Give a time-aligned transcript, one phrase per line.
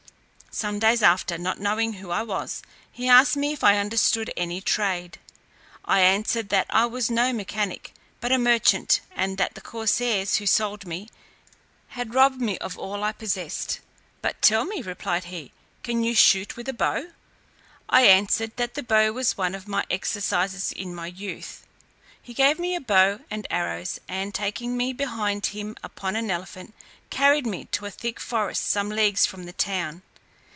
[0.53, 2.61] Some days after, not knowing who I was,
[2.91, 5.17] he asked me if I understood any trade?
[5.85, 10.45] I answered, that I was no mechanic, but a merchant, and that the corsairs, who
[10.45, 11.07] sold me,
[11.91, 13.79] had robbed me of all I possessed.
[14.21, 15.53] "But tell me," replied he,
[15.83, 17.11] "can you shoot with a bow?"
[17.87, 21.65] I answered, that the bow was one of my exercises in my youth.
[22.21, 26.73] He gave me a bow and arrows, and, taking me behind him upon an elephant,
[27.09, 30.01] carried me to a thick forest some leagues from the town.